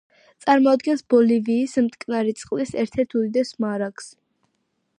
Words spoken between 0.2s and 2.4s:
წარმოადგენს ბოლივიის მტკნარი